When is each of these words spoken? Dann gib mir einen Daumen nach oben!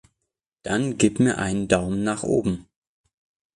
Dann 0.63 0.97
gib 0.97 1.19
mir 1.19 1.37
einen 1.37 1.67
Daumen 1.67 2.03
nach 2.03 2.23
oben! 2.23 2.65